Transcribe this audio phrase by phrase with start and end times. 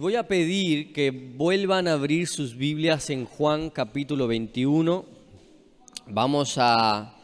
[0.00, 5.04] Voy a pedir que vuelvan a abrir sus Biblias en Juan capítulo 21.
[6.06, 7.16] Vamos a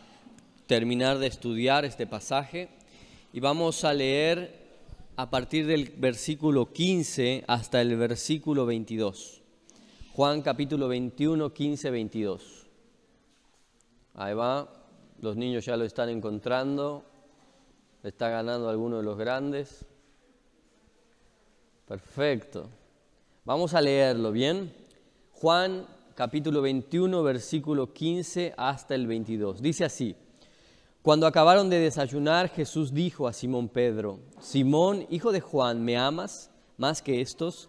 [0.66, 2.68] terminar de estudiar este pasaje
[3.32, 4.58] y vamos a leer
[5.14, 9.40] a partir del versículo 15 hasta el versículo 22.
[10.12, 12.66] Juan capítulo 21, 15, 22.
[14.14, 14.68] Ahí va,
[15.20, 17.04] los niños ya lo están encontrando,
[18.02, 19.86] está ganando alguno de los grandes.
[21.86, 22.70] Perfecto.
[23.44, 24.72] Vamos a leerlo, ¿bien?
[25.32, 29.60] Juan capítulo 21, versículo 15 hasta el 22.
[29.60, 30.16] Dice así,
[31.02, 36.50] cuando acabaron de desayunar, Jesús dijo a Simón Pedro, Simón, hijo de Juan, ¿me amas
[36.78, 37.68] más que estos?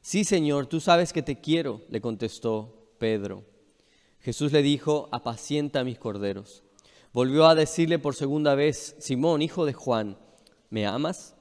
[0.00, 3.44] Sí, Señor, tú sabes que te quiero, le contestó Pedro.
[4.18, 6.64] Jesús le dijo, apacienta mis corderos.
[7.12, 10.18] Volvió a decirle por segunda vez, Simón, hijo de Juan,
[10.68, 11.36] ¿me amas?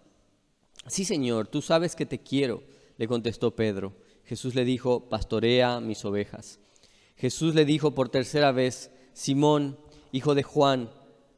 [0.88, 2.64] Sí, Señor, tú sabes que te quiero,
[2.98, 3.94] le contestó Pedro.
[4.26, 6.60] Jesús le dijo, pastorea mis ovejas.
[7.16, 9.78] Jesús le dijo por tercera vez, Simón,
[10.12, 10.90] hijo de Juan,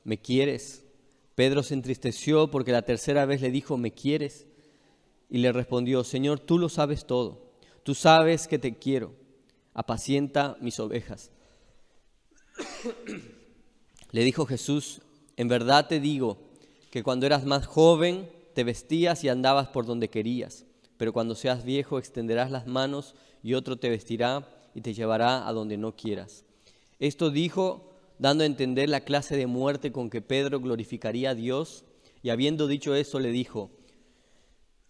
[0.03, 0.85] ¿me quieres?
[1.35, 4.47] Pedro se entristeció porque la tercera vez le dijo, ¿me quieres?
[5.30, 9.13] Y le respondió, Señor, tú lo sabes todo, tú sabes que te quiero,
[9.73, 11.31] apacienta mis ovejas.
[14.11, 15.02] le dijo Jesús,
[15.35, 16.38] en verdad te digo
[16.91, 20.65] que cuando eras más joven, te vestías y andabas por donde querías,
[20.97, 25.53] pero cuando seas viejo extenderás las manos y otro te vestirá y te llevará a
[25.53, 26.45] donde no quieras.
[26.99, 31.83] Esto dijo dando a entender la clase de muerte con que Pedro glorificaría a Dios,
[32.21, 33.71] y habiendo dicho eso le dijo,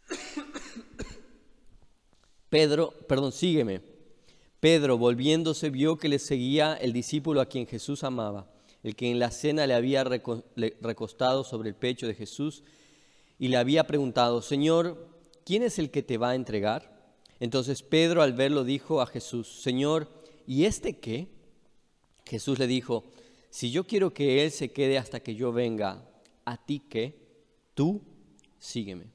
[2.49, 3.81] Pedro, perdón, sígueme.
[4.59, 8.51] Pedro, volviéndose, vio que le seguía el discípulo a quien Jesús amaba,
[8.83, 12.63] el que en la cena le había recostado sobre el pecho de Jesús
[13.39, 15.07] y le había preguntado, Señor,
[15.45, 16.93] ¿quién es el que te va a entregar?
[17.39, 20.07] Entonces Pedro al verlo dijo a Jesús, Señor,
[20.47, 21.27] ¿y este qué?
[22.25, 23.03] Jesús le dijo,
[23.49, 26.03] si yo quiero que Él se quede hasta que yo venga,
[26.45, 27.15] ¿a ti qué?
[27.73, 28.01] Tú
[28.59, 29.05] sígueme.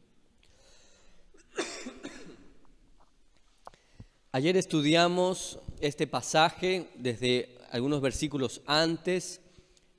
[4.33, 9.41] Ayer estudiamos este pasaje desde algunos versículos antes,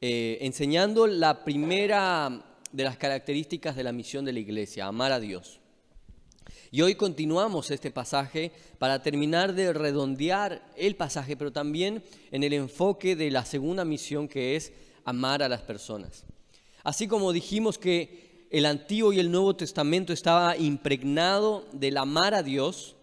[0.02, 5.20] eh, enseñando la primera de las características de la misión de la iglesia, amar a
[5.20, 5.60] Dios.
[6.72, 12.54] Y hoy continuamos este pasaje para terminar de redondear el pasaje, pero también en el
[12.54, 14.72] enfoque de la segunda misión que es
[15.04, 16.26] amar a las personas.
[16.84, 22.44] Así como dijimos que el Antiguo y el Nuevo Testamento estaba impregnado del amar a
[22.44, 22.96] Dios,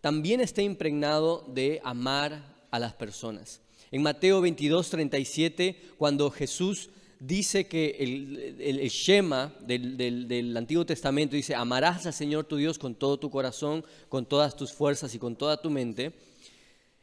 [0.00, 3.60] también está impregnado de amar a las personas.
[3.90, 11.54] En Mateo 22, 37, cuando Jesús dice que el, Shema del, del, Antiguo Testamento dice,
[11.54, 15.36] amarás al Señor tu Dios con todo tu corazón, con todas tus fuerzas y con
[15.36, 16.12] toda tu mente.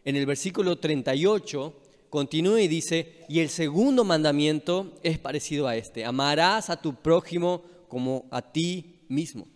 [0.03, 1.73] En el versículo 38
[2.09, 7.63] continúa y dice, y el segundo mandamiento es parecido a este, amarás a tu prójimo
[7.87, 9.47] como a ti mismo.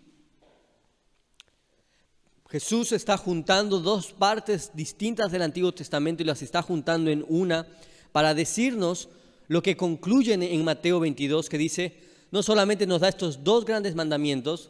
[2.49, 7.65] Jesús está juntando dos partes distintas del Antiguo Testamento y las está juntando en una
[8.11, 9.07] para decirnos
[9.51, 11.93] lo que concluye en Mateo 22, que dice,
[12.31, 14.69] no solamente nos da estos dos grandes mandamientos,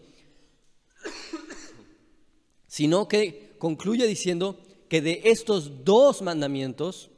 [2.68, 4.60] sino que concluye diciendo
[4.90, 7.12] que de estos dos mandamientos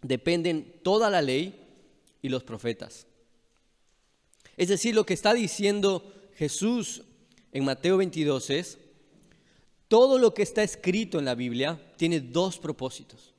[0.00, 1.60] dependen toda la ley
[2.22, 3.06] y los profetas.
[4.56, 7.02] Es decir, lo que está diciendo Jesús
[7.52, 8.78] en Mateo 22 es,
[9.88, 13.34] todo lo que está escrito en la Biblia tiene dos propósitos.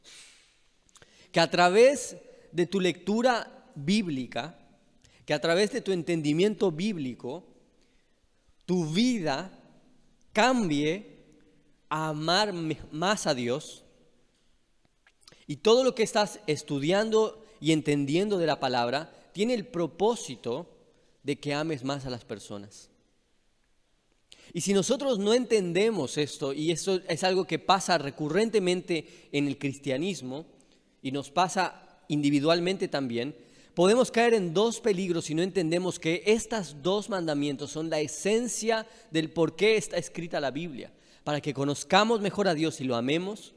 [1.31, 2.15] Que a través
[2.51, 4.57] de tu lectura bíblica,
[5.25, 7.45] que a través de tu entendimiento bíblico,
[8.65, 9.51] tu vida
[10.33, 11.17] cambie
[11.89, 13.83] a amar más a Dios
[15.47, 20.69] y todo lo que estás estudiando y entendiendo de la palabra tiene el propósito
[21.23, 22.89] de que ames más a las personas.
[24.53, 29.57] Y si nosotros no entendemos esto, y eso es algo que pasa recurrentemente en el
[29.57, 30.45] cristianismo,
[31.01, 33.33] y nos pasa individualmente también,
[33.73, 38.85] podemos caer en dos peligros si no entendemos que estos dos mandamientos son la esencia
[39.09, 40.91] del por qué está escrita la Biblia,
[41.23, 43.53] para que conozcamos mejor a Dios y lo amemos,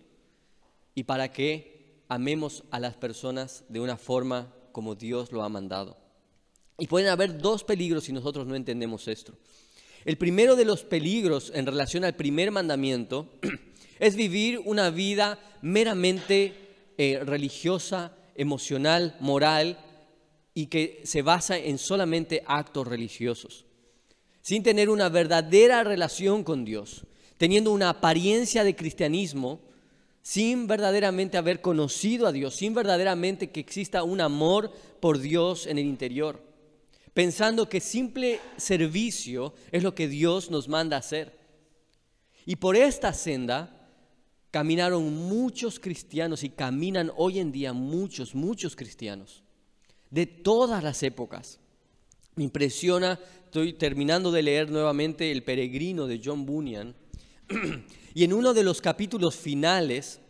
[0.95, 5.97] y para que amemos a las personas de una forma como Dios lo ha mandado.
[6.79, 9.35] Y pueden haber dos peligros si nosotros no entendemos esto.
[10.05, 13.29] El primero de los peligros en relación al primer mandamiento
[13.99, 16.55] es vivir una vida meramente
[16.99, 19.79] eh, religiosa emocional, moral
[20.55, 23.65] y que se basa en solamente actos religiosos,
[24.41, 27.07] sin tener una verdadera relación con Dios,
[27.39, 29.61] teniendo una apariencia de cristianismo,
[30.23, 35.79] sin verdaderamente haber conocido a Dios, sin verdaderamente que exista un amor por Dios en
[35.79, 36.41] el interior,
[37.13, 41.37] pensando que simple servicio es lo que Dios nos manda hacer.
[42.47, 43.82] Y por esta senda
[44.53, 49.43] caminaron muchos cristianos y caminan hoy en día muchos, muchos cristianos
[50.11, 51.59] de todas las épocas.
[52.37, 56.95] Me impresiona, estoy terminando de leer nuevamente El peregrino de John Bunyan,
[58.15, 60.21] y en uno de los capítulos finales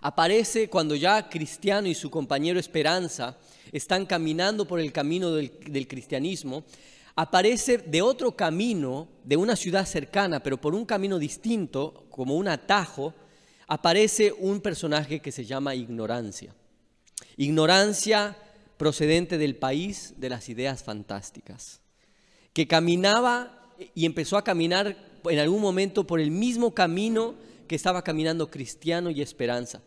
[0.00, 3.36] aparece cuando ya Cristiano y su compañero Esperanza
[3.72, 6.62] están caminando por el camino del, del cristianismo,
[7.20, 12.46] aparece de otro camino, de una ciudad cercana, pero por un camino distinto, como un
[12.46, 13.12] atajo,
[13.66, 16.54] aparece un personaje que se llama ignorancia.
[17.36, 18.38] Ignorancia
[18.76, 21.80] procedente del país de las ideas fantásticas,
[22.52, 23.66] que caminaba
[23.96, 27.34] y empezó a caminar en algún momento por el mismo camino
[27.66, 29.82] que estaba caminando Cristiano y Esperanza,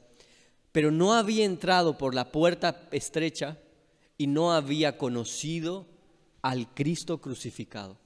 [0.74, 3.58] pero no había entrado por la puerta estrecha
[4.18, 5.91] y no había conocido
[6.42, 7.98] al Cristo crucificado.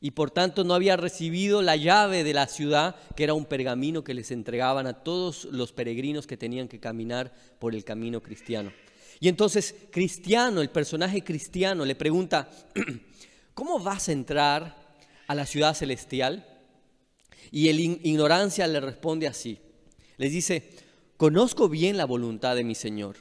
[0.00, 4.02] Y por tanto no había recibido la llave de la ciudad, que era un pergamino
[4.02, 8.72] que les entregaban a todos los peregrinos que tenían que caminar por el camino cristiano.
[9.20, 12.50] Y entonces Cristiano, el personaje cristiano, le pregunta,
[13.54, 14.96] ¿cómo vas a entrar
[15.26, 16.46] a la ciudad celestial?
[17.50, 19.58] Y el ignorancia le responde así.
[20.16, 20.70] Les dice,
[21.18, 23.16] conozco bien la voluntad de mi Señor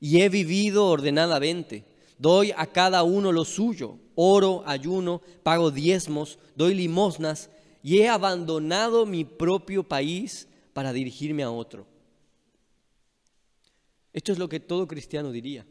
[0.00, 1.84] y he vivido ordenadamente.
[2.18, 7.50] Doy a cada uno lo suyo, oro, ayuno, pago diezmos, doy limosnas
[7.82, 11.86] y he abandonado mi propio país para dirigirme a otro.
[14.12, 15.64] Esto es lo que todo cristiano diría.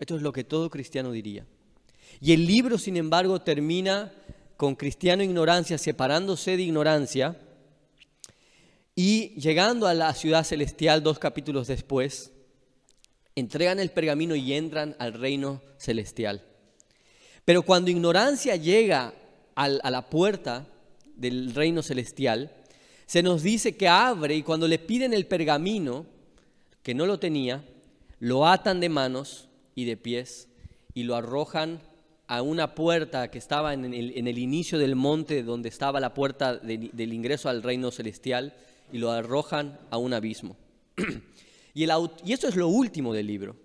[0.00, 1.46] Esto es lo que todo cristiano diría.
[2.20, 4.12] Y el libro, sin embargo, termina
[4.56, 7.40] con cristiano ignorancia separándose de ignorancia
[8.96, 12.32] y llegando a la ciudad celestial dos capítulos después,
[13.38, 16.42] entregan el pergamino y entran al reino celestial.
[17.44, 19.14] Pero cuando ignorancia llega
[19.54, 20.66] a la puerta
[21.16, 22.52] del reino celestial,
[23.06, 26.06] se nos dice que abre y cuando le piden el pergamino,
[26.82, 27.64] que no lo tenía,
[28.20, 30.48] lo atan de manos y de pies
[30.94, 31.80] y lo arrojan
[32.26, 37.12] a una puerta que estaba en el, inicio del monte donde estaba la puerta del
[37.12, 38.54] ingreso al reino celestial
[38.92, 40.56] y lo arrojan a un abismo.
[41.84, 41.88] y,
[42.24, 43.56] y esto es lo último del libro.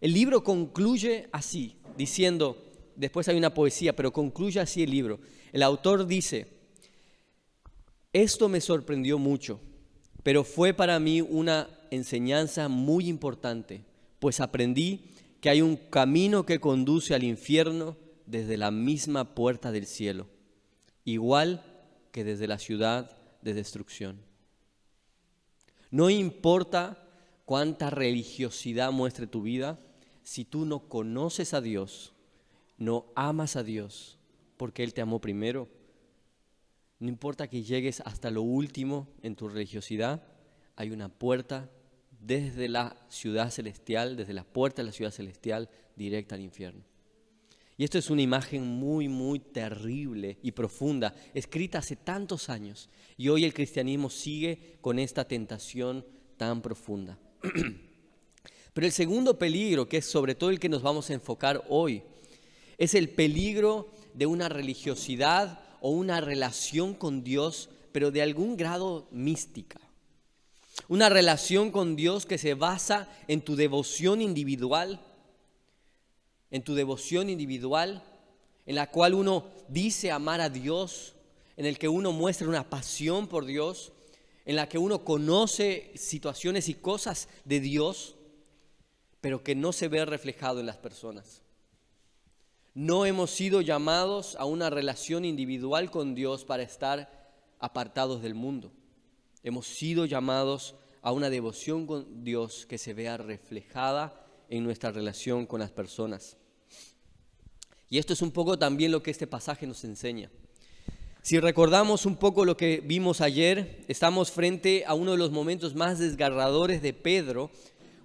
[0.00, 2.62] El libro concluye así, diciendo,
[2.96, 5.20] después hay una poesía, pero concluye así el libro.
[5.52, 6.48] El autor dice,
[8.12, 9.60] esto me sorprendió mucho,
[10.22, 13.84] pero fue para mí una enseñanza muy importante,
[14.18, 19.86] pues aprendí que hay un camino que conduce al infierno desde la misma puerta del
[19.86, 20.26] cielo,
[21.04, 21.64] igual
[22.10, 24.20] que desde la ciudad de destrucción.
[25.90, 27.05] No importa
[27.46, 29.78] cuánta religiosidad muestre tu vida,
[30.22, 32.12] si tú no conoces a Dios,
[32.76, 34.18] no amas a Dios,
[34.58, 35.68] porque Él te amó primero,
[36.98, 40.22] no importa que llegues hasta lo último en tu religiosidad,
[40.74, 41.70] hay una puerta
[42.20, 46.82] desde la ciudad celestial, desde la puerta de la ciudad celestial, directa al infierno.
[47.78, 52.88] Y esto es una imagen muy, muy terrible y profunda, escrita hace tantos años.
[53.18, 56.04] Y hoy el cristianismo sigue con esta tentación
[56.38, 57.18] tan profunda.
[58.74, 62.02] Pero el segundo peligro, que es sobre todo el que nos vamos a enfocar hoy,
[62.78, 69.08] es el peligro de una religiosidad o una relación con Dios, pero de algún grado
[69.10, 69.80] mística.
[70.88, 75.00] Una relación con Dios que se basa en tu devoción individual,
[76.50, 78.02] en tu devoción individual,
[78.66, 81.14] en la cual uno dice amar a Dios,
[81.56, 83.92] en el que uno muestra una pasión por Dios,
[84.46, 88.16] en la que uno conoce situaciones y cosas de Dios,
[89.20, 91.42] pero que no se ve reflejado en las personas.
[92.72, 98.72] No hemos sido llamados a una relación individual con Dios para estar apartados del mundo.
[99.42, 105.46] Hemos sido llamados a una devoción con Dios que se vea reflejada en nuestra relación
[105.46, 106.36] con las personas.
[107.88, 110.30] Y esto es un poco también lo que este pasaje nos enseña.
[111.26, 115.74] Si recordamos un poco lo que vimos ayer, estamos frente a uno de los momentos
[115.74, 117.50] más desgarradores de Pedro,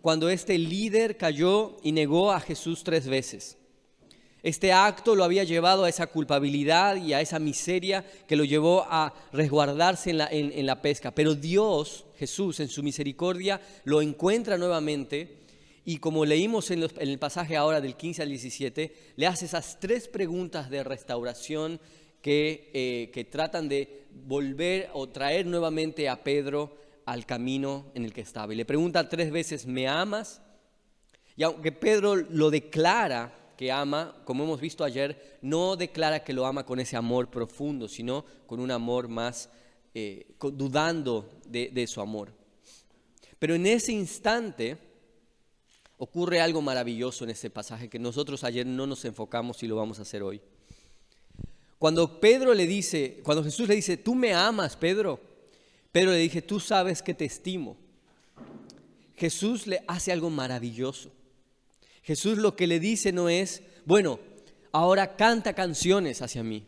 [0.01, 3.59] cuando este líder cayó y negó a Jesús tres veces.
[4.41, 8.87] Este acto lo había llevado a esa culpabilidad y a esa miseria que lo llevó
[8.89, 11.11] a resguardarse en la, pesca.
[11.11, 15.41] Pero Dios, Jesús, en su misericordia, lo encuentra nuevamente
[15.85, 20.07] y como leímos en, el pasaje ahora del 15 al 17, le hace esas tres
[20.07, 21.79] preguntas de restauración
[22.21, 28.13] que, eh, que tratan de volver o traer nuevamente a Pedro al camino en el
[28.13, 28.53] que estaba.
[28.53, 30.41] Y le pregunta tres veces, ¿me amas?
[31.35, 36.45] Y aunque Pedro lo declara que ama, como hemos visto ayer, no declara que lo
[36.45, 39.49] ama con ese amor profundo, sino con un amor más
[39.93, 42.33] eh, dudando de su amor.
[43.39, 44.77] Pero en ese instante
[45.97, 49.99] ocurre algo maravilloso en ese pasaje que nosotros ayer no nos enfocamos y lo vamos
[49.99, 50.41] a hacer hoy.
[51.81, 55.19] Cuando Pedro le dice, cuando Jesús le dice, tú me amas, Pedro,
[55.91, 57.75] Pedro le dice, tú sabes que te estimo.
[59.15, 61.11] Jesús le hace algo maravilloso.
[62.03, 64.19] Jesús lo que le dice no es, bueno,
[64.71, 66.65] ahora canta canciones hacia mí.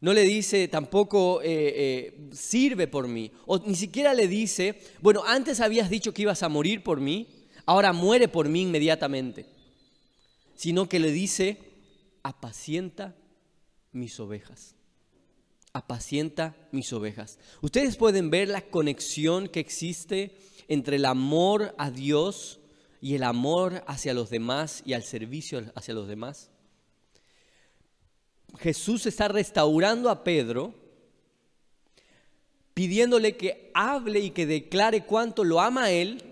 [0.00, 3.30] No le dice tampoco, eh, eh, sirve por mí.
[3.46, 7.28] O ni siquiera le dice, bueno, antes habías dicho que ibas a morir por mí,
[7.66, 9.46] ahora muere por mí inmediatamente.
[10.56, 11.58] Sino que le dice,
[12.24, 13.14] apacienta
[13.92, 14.74] mis ovejas.
[15.72, 17.38] Apacienta mis ovejas.
[17.60, 20.36] Ustedes pueden ver la conexión que existe
[20.68, 22.60] entre el amor a Dios
[23.00, 26.50] y el amor hacia los demás y al servicio hacia los demás.
[28.58, 30.74] Jesús está restaurando a Pedro,
[32.74, 36.22] pidiéndole que hable y que declare cuánto lo ama a él,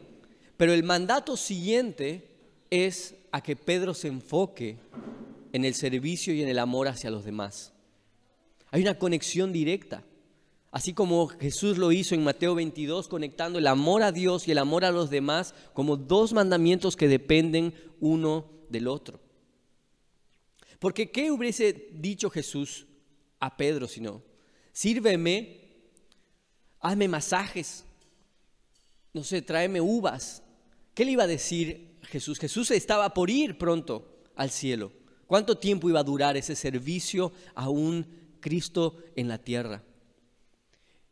[0.56, 2.28] pero el mandato siguiente
[2.70, 4.78] es a que Pedro se enfoque
[5.52, 7.72] en el servicio y en el amor hacia los demás.
[8.70, 10.04] Hay una conexión directa.
[10.72, 14.58] Así como Jesús lo hizo en Mateo 22, conectando el amor a Dios y el
[14.58, 19.20] amor a los demás como dos mandamientos que dependen uno del otro.
[20.78, 22.86] Porque ¿qué hubiese dicho Jesús
[23.40, 24.22] a Pedro si no?
[24.72, 25.60] Sírveme,
[26.78, 27.84] hazme masajes,
[29.12, 30.42] no sé, tráeme uvas.
[30.94, 32.38] ¿Qué le iba a decir Jesús?
[32.38, 34.92] Jesús estaba por ir pronto al cielo.
[35.30, 38.04] ¿Cuánto tiempo iba a durar ese servicio a un
[38.40, 39.80] Cristo en la tierra?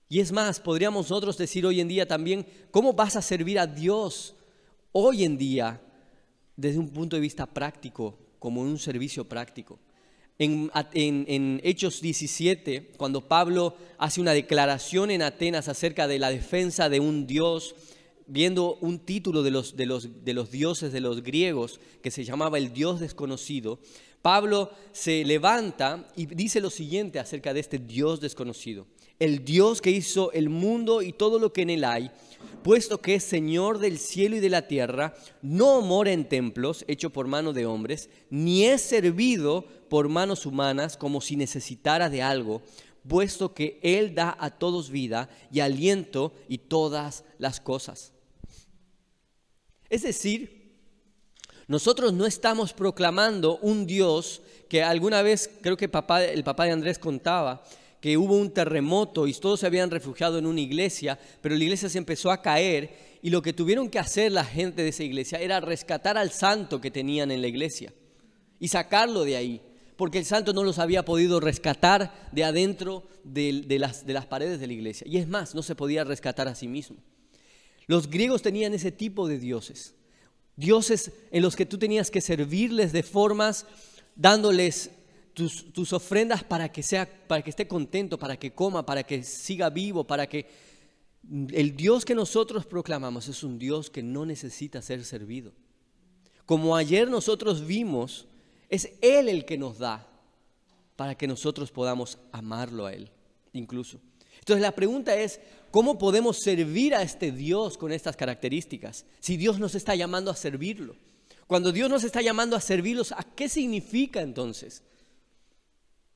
[0.08, 3.68] Y es más, podríamos nosotros decir hoy en día también, ¿cómo vas a servir a
[3.68, 4.34] Dios
[4.90, 5.80] hoy en día
[6.56, 8.18] desde un punto de vista práctico?
[8.38, 9.78] como un servicio práctico.
[10.38, 17.00] En, Hechos 17, cuando Pablo hace una declaración en Atenas acerca de la defensa de
[17.00, 17.74] un Dios,
[18.28, 22.24] viendo un título de los, de los, de los dioses de los griegos que se
[22.24, 23.80] llamaba el Dios desconocido,
[24.22, 28.86] Pablo se levanta y dice lo siguiente acerca de este Dios desconocido.
[29.18, 32.10] El Dios que hizo el mundo y todo lo que en él hay,
[32.62, 37.10] puesto que es Señor del cielo y de la tierra, no mora en templos hechos
[37.10, 42.62] por mano de hombres, ni es servido por manos humanas como si necesitara de algo,
[43.08, 48.12] puesto que Él da a todos vida y aliento y todas las cosas.
[49.88, 50.57] Es decir,
[51.68, 56.72] nosotros no estamos proclamando un Dios que alguna vez, creo que papá, el papá de
[56.72, 57.62] Andrés contaba,
[58.00, 61.88] que hubo un terremoto y todos se habían refugiado en una iglesia, pero la iglesia
[61.88, 65.40] se empezó a caer y lo que tuvieron que hacer la gente de esa iglesia
[65.40, 67.92] era rescatar al santo que tenían en la iglesia
[68.60, 69.60] y sacarlo de ahí,
[69.96, 74.60] porque el santo no los había podido rescatar de adentro de, las, de las paredes
[74.60, 75.06] de la iglesia.
[75.06, 76.96] Y es más, no se podía rescatar a sí mismo.
[77.86, 79.94] Los griegos tenían ese tipo de dioses,
[80.58, 83.64] dioses en los que tú tenías que servirles de formas
[84.16, 84.90] dándoles
[85.32, 89.70] tus, ofrendas para que, sea, para que esté contento, para que coma, para que siga
[89.70, 90.68] vivo, para que...
[91.52, 95.52] El Dios que nosotros proclamamos es un Dios que no necesita ser servido.
[96.44, 98.26] Como ayer nosotros vimos,
[98.68, 100.08] es Él el que nos da
[100.96, 103.10] para que nosotros podamos amarlo a Él,
[103.52, 104.00] incluso.
[104.40, 105.38] Entonces la pregunta es,
[105.70, 109.04] ¿cómo podemos servir a este Dios con estas características?
[109.20, 110.96] Si Dios nos está llamando a servirlo.
[111.46, 114.82] Cuando Dios nos está llamando a servirlos, ¿a qué significa entonces?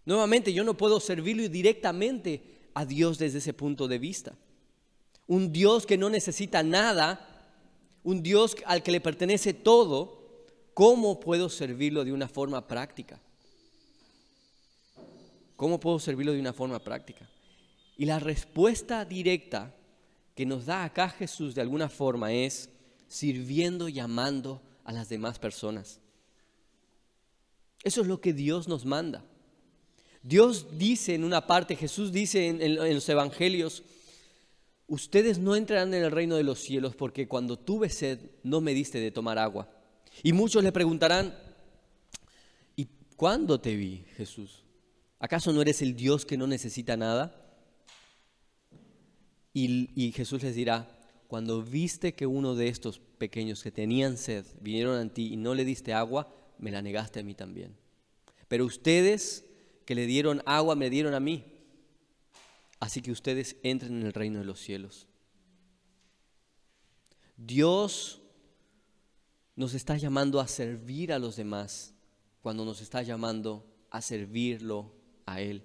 [0.04, 2.42] Nuevamente, yo no puedo servirle directamente
[2.74, 4.34] a Dios desde ese punto de vista.
[5.26, 7.28] Un Dios que no necesita nada,
[8.02, 10.22] un Dios al que le pertenece todo,
[10.74, 13.20] ¿cómo puedo servirlo de una forma práctica?
[15.56, 17.28] ¿Cómo puedo servirlo de una forma práctica?
[18.02, 19.72] Y la respuesta directa
[20.34, 22.68] que nos da acá Jesús de alguna forma es
[23.06, 26.00] sirviendo y amando a las demás personas.
[27.84, 29.24] Eso es lo que Dios nos manda.
[30.20, 33.84] Dios dice en una parte, Jesús dice en, los evangelios,
[34.88, 38.74] ustedes no entrarán en el reino de los cielos porque cuando tuve sed no me
[38.74, 39.70] diste de tomar agua.
[40.24, 41.38] Y muchos le preguntarán,
[42.74, 44.64] ¿y cuándo te vi, Jesús?
[45.20, 47.38] ¿Acaso no eres el Dios que no necesita nada?
[49.54, 50.88] Y, Jesús les dirá,
[51.28, 55.54] cuando viste que uno de estos pequeños que tenían sed vinieron a ti y no
[55.54, 57.76] le diste agua, me la negaste a mí también.
[58.48, 59.44] Pero ustedes
[59.84, 61.44] que le dieron agua me dieron a mí.
[62.80, 65.06] Así que ustedes entren en el reino de los cielos.
[67.36, 68.20] Dios
[69.54, 71.94] nos está llamando a servir a los demás
[72.40, 74.92] cuando nos está llamando a servirlo
[75.26, 75.62] a Él.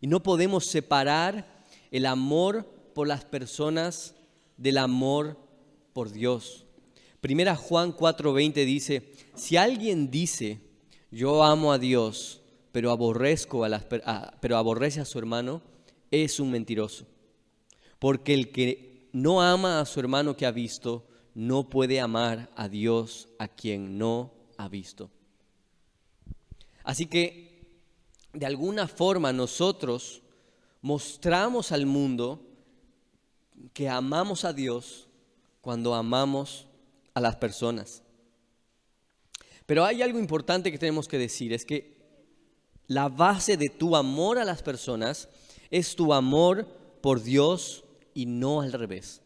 [0.00, 1.51] Y no podemos separar
[1.92, 4.16] el amor por las personas
[4.56, 5.38] del amor
[5.92, 6.64] por Dios.
[7.20, 10.60] Primera Juan 4:20 dice, si alguien dice,
[11.12, 12.40] yo amo a Dios,
[12.72, 13.84] pero, aborrezco a las,
[14.40, 15.62] pero aborrece a su hermano,
[16.10, 17.06] es un mentiroso.
[17.98, 22.68] Porque el que no ama a su hermano que ha visto, no puede amar a
[22.68, 25.10] Dios a quien no ha visto.
[26.82, 27.68] Así que,
[28.32, 30.22] de alguna forma, nosotros
[30.82, 32.44] mostramos al mundo
[33.72, 35.08] que amamos a Dios
[35.60, 36.66] cuando amamos
[37.14, 38.02] a las personas.
[39.64, 41.96] Pero hay algo importante que tenemos que decir, es que
[42.88, 45.28] la base de tu amor a las personas
[45.70, 46.66] es tu amor
[47.00, 49.22] por Dios y no al revés.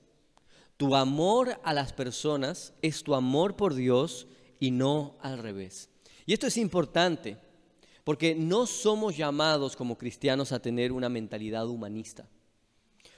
[0.77, 4.27] Tu amor a las personas es tu amor por Dios
[4.61, 5.89] y no al revés.
[6.27, 7.39] Y esto es importante
[8.07, 12.29] porque no somos llamados como cristianos a tener una mentalidad humanista.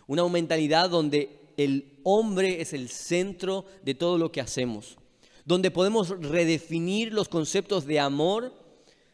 [0.07, 4.97] Una mentalidad donde el hombre es el centro de todo lo que hacemos,
[5.45, 8.50] donde podemos redefinir los conceptos de amor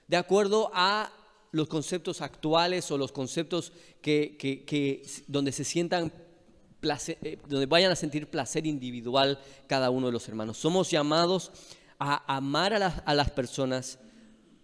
[0.06, 1.12] de acuerdo a
[1.50, 6.12] los conceptos actuales o los conceptos que, donde se sientan
[6.82, 10.56] eh, donde vayan a sentir placer individual cada uno de los hermanos.
[10.56, 11.50] Somos llamados
[11.98, 13.98] a amar a, a las personas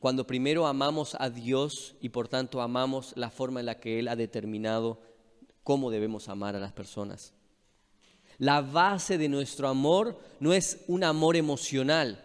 [0.01, 4.09] cuando primero amamos a Dios y por tanto amamos la forma en la que Él
[4.09, 4.99] ha determinado
[5.63, 7.35] cómo debemos amar a las personas.
[8.39, 12.25] La base de nuestro amor no es un amor emocional.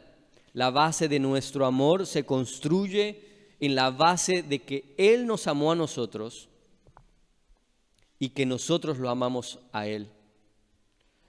[0.53, 5.73] La base de nuestro amor se construye en la base de que Él nos amó
[5.73, 6.47] a nosotros
[8.17, 10.09] y que nosotros lo amamos a Él.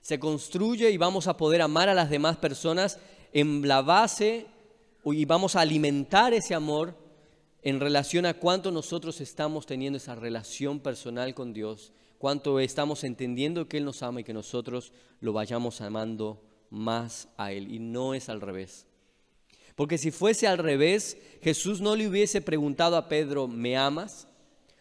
[0.00, 3.00] Se construye y vamos a poder amar a las demás personas
[3.32, 4.47] en la base
[5.12, 6.95] y vamos a alimentar ese amor
[7.62, 13.69] en relación a cuánto nosotros estamos teniendo esa relación personal con Dios cuánto estamos entendiendo
[13.69, 17.73] que Él nos ama y que nosotros lo vayamos amando más a Él.
[17.73, 18.86] Y no es al revés.
[19.75, 24.26] Porque si fuese al revés, Jesús no le hubiese preguntado a Pedro, ¿me amas?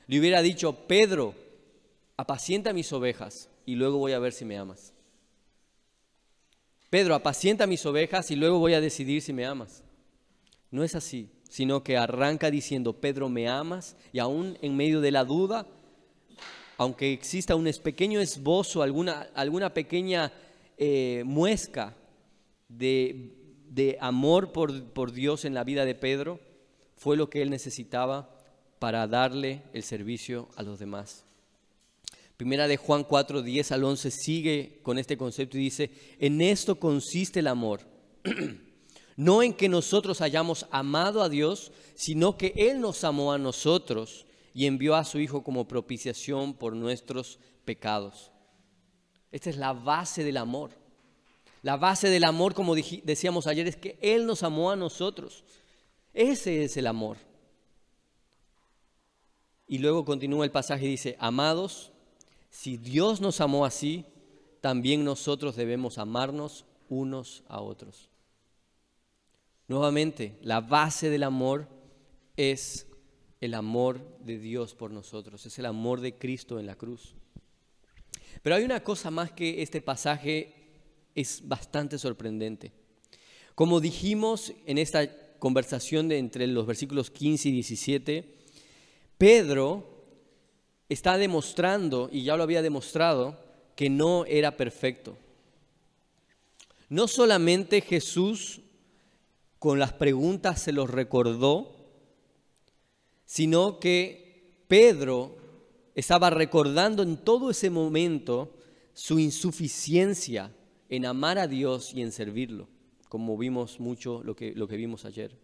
[0.08, 1.36] Le hubiera dicho, Pedro,
[2.16, 4.94] apacienta mis ovejas y luego voy a ver si me amas.
[6.90, 9.84] Pedro, apacienta mis ovejas y luego voy a decidir si me amas.
[10.76, 13.96] No es así, sino que arranca diciendo, Pedro, ¿me amas?
[14.12, 15.66] Y aún en medio de la duda,
[16.76, 20.34] aunque exista un pequeño esbozo, alguna, alguna pequeña
[20.78, 21.96] eh, muesca
[22.68, 26.42] de, amor por, por Dios en la vida de Pedro,
[26.98, 28.38] fue lo que él necesitaba
[28.78, 31.24] para darle el servicio a los demás.
[32.36, 36.76] Primera de Juan 4, 10 al 11 sigue con este concepto y dice, en esto
[36.82, 37.80] consiste el amor,
[39.16, 44.26] no en que nosotros hayamos amado a Dios, sino que Él nos amó a nosotros
[44.54, 48.32] y envió a su Hijo como propiciación por nuestros pecados.
[49.32, 50.72] Esta es la base del amor.
[51.62, 55.44] La base del amor, como decíamos ayer, es que Él nos amó a nosotros.
[56.14, 57.18] Ese es el amor.
[59.68, 61.92] Y luego continúa el pasaje y dice, amados,
[62.50, 64.06] si Dios nos amó así,
[64.62, 68.10] también nosotros debemos amarnos unos a otros.
[69.68, 71.68] Nuevamente, la base del amor
[72.38, 72.88] es
[73.42, 77.16] el amor de Dios por nosotros, es el amor de Cristo en la cruz.
[78.42, 80.54] Pero hay una cosa más que este pasaje
[81.16, 82.72] es bastante sorprendente.
[83.56, 88.36] Como dijimos en esta conversación de entre los versículos 15 y 17,
[89.18, 89.96] Pedro
[90.90, 93.40] está demostrando, y ya lo había demostrado,
[93.76, 95.18] que no era perfecto.
[96.90, 98.62] No solamente Jesús
[99.66, 101.76] con las preguntas se los recordó,
[103.26, 105.38] sino que Pedro
[105.96, 108.56] estaba recordando en todo ese momento
[108.94, 110.56] su insuficiencia
[110.88, 112.70] en amar a Dios y en servirlo,
[113.10, 115.36] como vimos mucho lo que, lo que vimos ayer.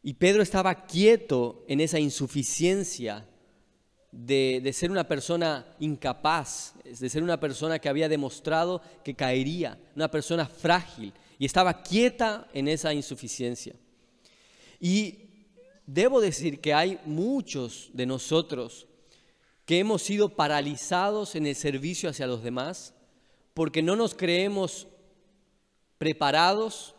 [0.00, 3.28] Y Pedro estaba quieto en esa insuficiencia
[4.12, 9.76] de, de, ser una persona incapaz, de ser una persona que había demostrado que caería,
[9.96, 13.74] una persona frágil, y estaba quieta en esa insuficiencia.
[14.80, 15.26] Y
[15.86, 18.86] debo decir que hay muchos de nosotros
[19.64, 22.94] que hemos sido paralizados en el servicio hacia los demás
[23.54, 24.86] porque no nos creemos
[25.98, 26.94] preparados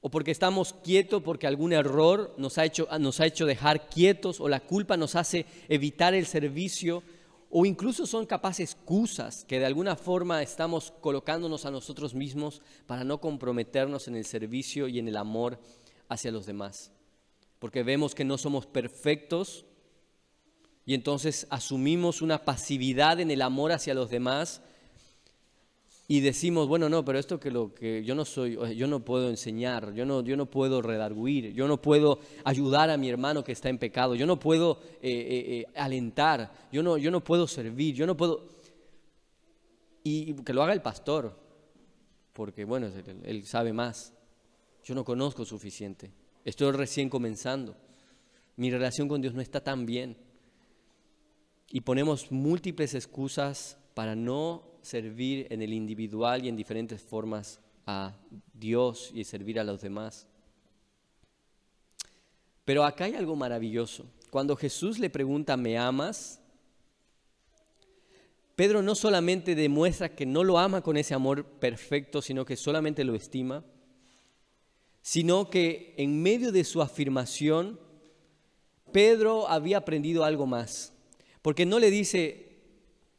[0.00, 4.40] o porque estamos quietos porque algún error nos ha, hecho, nos ha hecho dejar quietos,
[4.40, 7.02] o la culpa nos hace evitar el servicio,
[7.54, 13.04] o incluso son capaces excusas que de alguna forma estamos colocándonos a nosotros mismos para
[13.04, 15.60] no comprometernos en el servicio y en el amor
[16.08, 16.92] hacia los demás.
[17.58, 19.66] Porque vemos que no somos perfectos
[20.86, 24.62] y entonces asumimos una pasividad en el amor hacia los demás
[26.08, 29.30] y decimos, bueno, no, pero esto que lo que yo no soy, yo no puedo
[29.30, 33.52] enseñar, yo no, yo no puedo redarguir, yo no puedo ayudar a mi hermano que
[33.52, 37.46] está en pecado, yo no puedo eh, eh, eh, alentar, yo no, yo no puedo
[37.46, 38.44] servir, yo no puedo...
[40.04, 41.38] Y que lo haga el pastor,
[42.32, 42.90] porque bueno,
[43.24, 44.12] él sabe más.
[44.84, 46.10] Yo no conozco suficiente,
[46.44, 47.76] estoy recién comenzando,
[48.56, 50.16] mi relación con Dios no está tan bien.
[51.70, 58.14] Y ponemos múltiples excusas para no servir en el individual y en diferentes formas a
[58.52, 60.26] Dios y servir a los demás.
[62.64, 64.06] Pero acá hay algo maravilloso.
[64.30, 66.40] Cuando Jesús le pregunta, ¿me amas?
[68.54, 73.04] Pedro no solamente demuestra que no lo ama con ese amor perfecto, sino que solamente
[73.04, 73.64] lo estima,
[75.00, 77.80] sino que en medio de su afirmación,
[78.92, 80.92] Pedro había aprendido algo más.
[81.40, 82.60] Porque no le dice,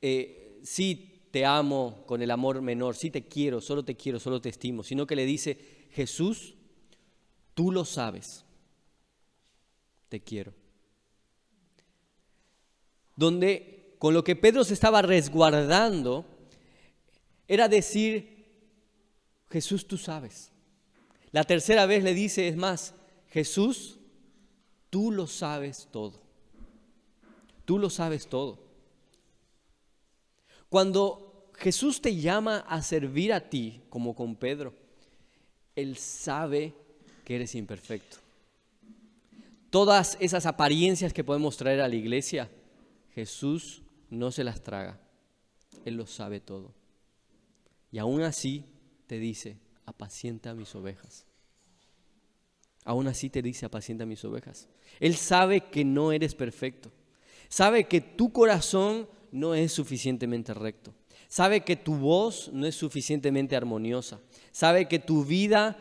[0.01, 4.39] eh, sí, te amo con el amor menor, sí te quiero, solo te quiero, solo
[4.39, 6.53] te estimo, sino que le dice, Jesús,
[7.55, 8.45] tú lo sabes,
[10.09, 10.53] te quiero.
[13.15, 16.23] Donde con lo que Pedro se estaba resguardando
[17.47, 18.45] era decir,
[19.49, 20.51] Jesús, tú sabes.
[21.31, 22.93] La tercera vez le dice, es más,
[23.29, 23.97] Jesús,
[24.91, 26.21] tú lo sabes todo.
[27.65, 28.59] Tú lo sabes todo.
[30.69, 31.22] Cuando
[31.55, 34.73] Jesús te llama a servir a ti, como con Pedro,
[35.75, 36.73] Él sabe
[37.23, 38.17] que eres imperfecto.
[39.69, 42.49] Todas esas apariencias que podemos traer a la iglesia,
[43.15, 44.99] Jesús no se las traga.
[45.85, 46.73] Él lo sabe todo.
[47.91, 48.65] Y aún así
[49.07, 51.25] te dice, apacienta mis ovejas.
[52.85, 54.67] Aún así te dice, apacienta mis ovejas.
[54.99, 56.91] Él sabe que no eres perfecto.
[57.47, 60.93] Sabe que tu corazón no es suficientemente recto.
[61.33, 64.19] Sabe que tu voz no es suficientemente armoniosa.
[64.51, 65.75] Sabe que tu vida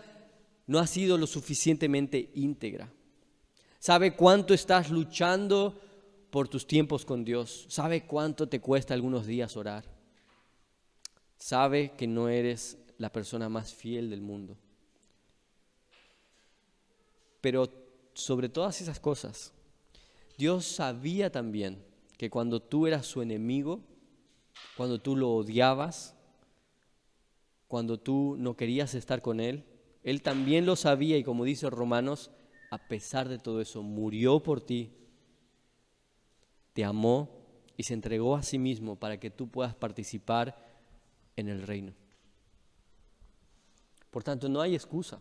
[0.67, 2.91] no ha sido lo suficientemente íntegra.
[3.79, 5.79] Sabe cuánto estás luchando
[6.31, 7.67] por tus tiempos con Dios.
[7.69, 9.85] Sabe cuánto te cuesta algunos días orar.
[11.37, 14.57] Sabe que no eres la persona más fiel del mundo.
[17.43, 17.69] Pero
[18.15, 19.53] sobre todas esas cosas,
[20.38, 21.85] Dios sabía también
[22.17, 23.91] que cuando tú eras su enemigo,
[24.77, 26.14] cuando tú lo odiabas,
[27.68, 29.64] cuando tú no querías estar con Él,
[30.03, 32.31] Él también lo sabía y como dice Romanos,
[32.70, 34.92] a pesar de todo eso, murió por ti,
[36.72, 37.31] te amó
[37.77, 40.57] y se entregó a sí mismo para que tú puedas participar
[41.37, 41.92] en el reino.
[44.11, 45.20] Por tanto, no hay excusa.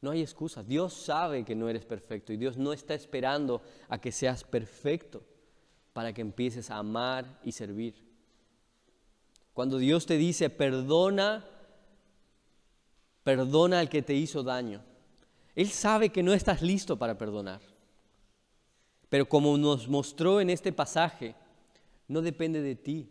[0.00, 0.62] No hay excusa.
[0.62, 5.24] Dios sabe que no eres perfecto y Dios no está esperando a que seas perfecto
[5.94, 7.94] para que empieces a amar y servir.
[9.54, 11.46] Cuando Dios te dice, perdona,
[13.22, 14.82] perdona al que te hizo daño.
[15.54, 17.60] Él sabe que no estás listo para perdonar.
[19.08, 21.36] Pero como nos mostró en este pasaje,
[22.08, 23.08] no depende de ti.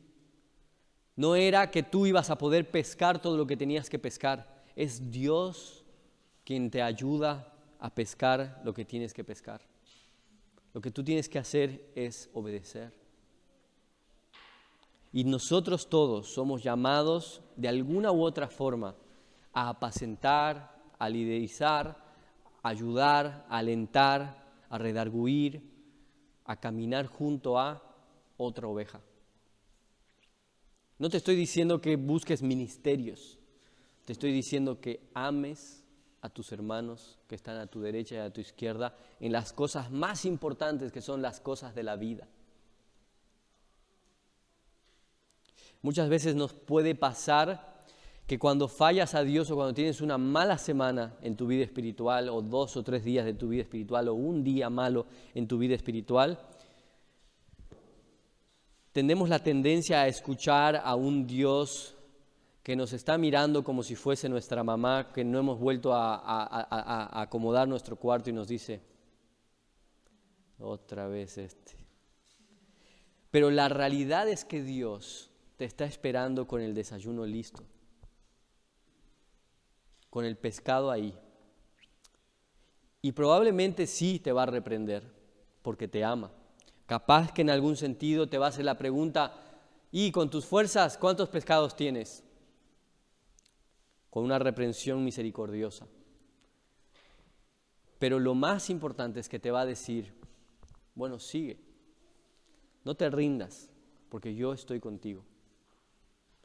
[1.16, 4.66] No era que tú ibas a poder pescar todo lo que tenías que pescar.
[4.76, 5.86] Es Dios
[6.44, 9.62] quien te ayuda a pescar lo que tienes que pescar.
[10.74, 12.94] Lo que tú tienes que hacer es obedecer.
[15.12, 18.96] Y nosotros todos somos llamados de alguna u otra forma
[19.54, 22.04] a apacentar, a liderizar,
[22.64, 25.62] a ayudar, a alentar, a redarguir,
[26.46, 27.82] a caminar junto a
[28.38, 29.02] otra oveja.
[30.98, 33.38] No te estoy diciendo que busques ministerios,
[34.06, 35.83] te estoy diciendo que ames
[36.24, 39.92] a tus hermanos que están a tu derecha y a tu izquierda en las cosas
[39.92, 42.30] más importantes que son las cosas de la vida.
[45.82, 47.84] Muchas veces nos puede pasar
[48.26, 52.30] que cuando fallas a Dios o cuando tienes una mala semana en tu vida espiritual
[52.30, 55.06] o dos o tres días de tu vida espiritual o un día malo
[55.36, 56.40] en tu vida espiritual,
[58.94, 61.98] tendemos la tendencia a escuchar a un Dios
[62.64, 67.68] que nos está mirando como si fuese nuestra mamá, que no hemos vuelto a, acomodar
[67.68, 68.82] nuestro cuarto y nos dice,
[70.58, 71.74] otra vez este.
[73.30, 77.64] Pero la realidad es que Dios te está esperando con el desayuno listo.
[80.10, 81.18] con el pescado ahí.
[83.02, 85.04] Y probablemente sí te va a reprender
[85.64, 86.32] porque te ama.
[86.86, 89.34] Capaz que en algún sentido te va a hacer la pregunta,
[89.92, 92.24] ¿y con tus fuerzas cuántos pescados tienes?
[94.14, 95.88] Con una reprensión misericordiosa.
[97.98, 100.14] Pero lo más importante es que te va a decir,
[100.94, 101.60] bueno, sigue,
[102.84, 103.72] no te rindas,
[104.10, 105.24] porque yo estoy contigo.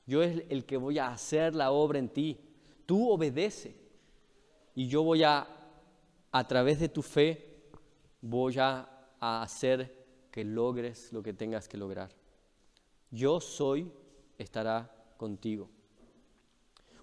[0.07, 2.41] Yo es el que voy a hacer la obra en ti.
[2.87, 3.77] Tú obedece
[4.75, 5.47] y yo voy a,
[6.33, 7.69] a través de tu fe,
[8.23, 8.89] voy a,
[9.21, 12.17] a hacer que logres lo que tengas que lograr.
[13.11, 13.93] Yo soy,
[14.39, 15.69] estará contigo.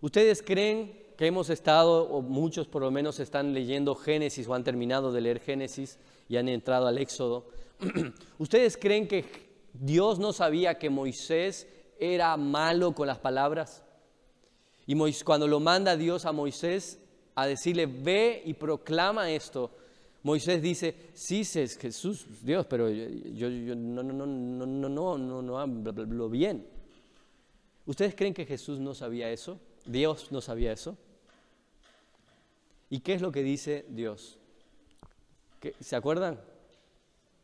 [0.01, 4.63] ¿Ustedes creen que hemos estado, o muchos por lo menos están leyendo Génesis o han
[4.63, 7.47] terminado de leer Génesis y han entrado al Éxodo?
[8.37, 9.25] ¿Ustedes creen que
[9.73, 11.67] Dios no sabía que Moisés
[11.99, 13.83] era malo con las palabras.
[14.85, 16.99] Y cuando lo manda Dios a Moisés
[17.33, 19.71] a decirle, ve y proclama esto,
[20.23, 25.41] Moisés dice, sí, es Jesús, Dios, pero yo, no, no, no, no, no, no, no,
[25.41, 26.67] no hablo bien.
[27.85, 29.59] ¿Ustedes creen que Jesús no sabía eso?
[29.85, 30.97] ¿Dios no sabía eso?
[32.89, 34.39] ¿Y qué es lo que dice Dios?
[35.79, 36.39] ¿Se acuerdan?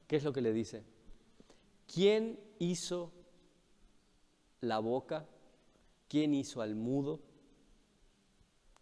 [0.08, 0.84] ¿Qué es lo que le dice?
[1.92, 3.12] ¿Quién hizo
[4.60, 5.26] la boca?
[6.08, 7.20] ¿Quién hizo al mudo?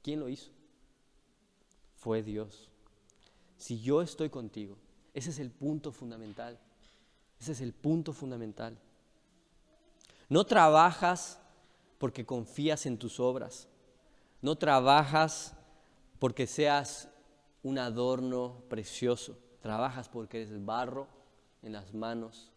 [0.02, 0.52] ¿Quién lo hizo?
[1.95, 2.69] Fue Dios.
[3.58, 4.78] Si yo estoy contigo,
[5.13, 6.58] ese es el punto fundamental.
[7.39, 8.78] Ese es el punto fundamental.
[10.30, 11.39] No trabajas
[12.00, 13.68] porque confías en tus obras.
[14.42, 15.54] No trabajas
[16.18, 17.10] porque seas
[17.62, 19.38] un adorno precioso.
[19.62, 21.08] Trabajas porque eres barro
[21.62, 22.52] en las manos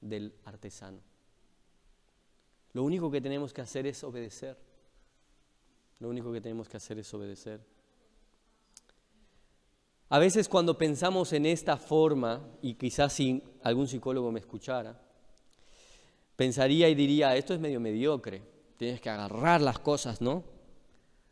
[0.00, 0.98] del artesano.
[2.72, 4.56] Lo único que tenemos que hacer es obedecer.
[6.00, 7.60] Lo único que tenemos que hacer es obedecer.
[10.08, 15.00] A veces cuando pensamos en esta forma, y quizás si algún psicólogo me escuchara,
[16.36, 18.51] pensaría y diría, esto es medio mediocre,
[18.82, 20.42] tienes que agarrar las cosas, ¿no?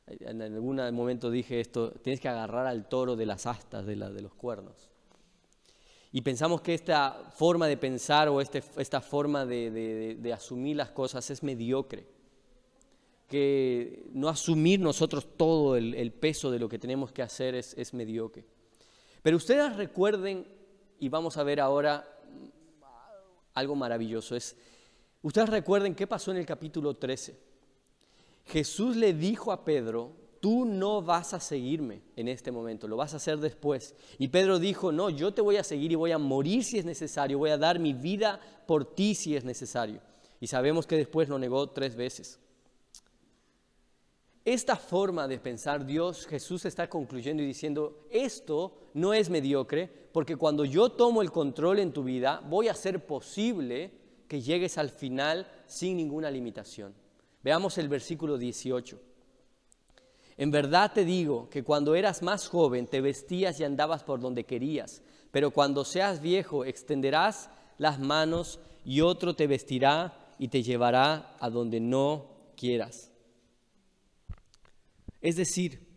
[0.07, 4.23] En algún momento dije esto, tienes que agarrar al toro de las astas, de, de
[4.23, 4.89] los cuernos.
[6.13, 11.29] Y pensamos que esta forma de pensar o este, esta forma de, asumir las cosas
[11.29, 12.07] es mediocre.
[13.27, 17.93] Que no asumir nosotros todo el, peso de lo que tenemos que hacer es, es
[17.93, 18.45] mediocre.
[19.25, 20.47] Pero ustedes recuerden,
[21.01, 22.07] y vamos a ver ahora
[23.55, 24.57] algo maravilloso, es,
[25.23, 27.39] ustedes recuerden qué pasó en el capítulo 13.
[28.47, 33.13] Jesús le dijo a Pedro, tú no vas a seguirme en este momento, lo vas
[33.13, 33.95] a hacer después.
[34.19, 36.85] Y Pedro dijo, no, yo te voy a seguir y voy a morir si es
[36.85, 40.01] necesario, voy a dar mi vida por ti si es necesario.
[40.41, 42.41] Y sabemos que después lo negó tres veces.
[44.45, 50.37] Esta forma de pensar Dios, Jesús está concluyendo y diciendo, esto no es mediocre, porque
[50.37, 54.00] cuando yo tomo el control en tu vida, voy a hacer posible
[54.31, 56.95] que llegues al final sin ninguna limitación.
[57.43, 58.97] Veamos el versículo 18.
[60.37, 64.45] En verdad te digo que cuando eras más joven te vestías y andabas por donde
[64.45, 71.37] querías, pero cuando seas viejo extenderás las manos y otro te vestirá y te llevará
[71.41, 73.11] a donde no quieras.
[75.21, 75.89] Es decir,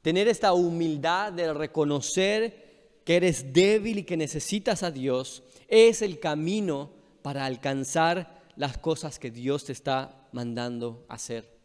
[0.00, 6.20] tener esta humildad de reconocer que eres débil y que necesitas a Dios es el
[6.20, 11.58] camino para alcanzar las cosas que Dios te está mandando hacer.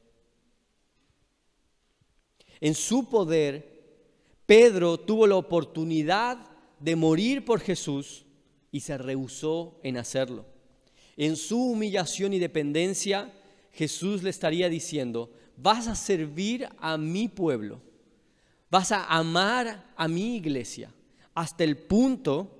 [2.62, 3.76] En su poder,
[4.46, 6.38] Pedro tuvo la oportunidad
[6.80, 8.26] de morir por Jesús
[8.72, 10.46] y se rehusó en hacerlo.
[11.18, 13.34] En su humillación y dependencia,
[13.72, 17.82] Jesús le estaría diciendo, vas a servir a mi pueblo,
[18.70, 20.92] vas a amar a mi iglesia
[21.34, 22.55] hasta el punto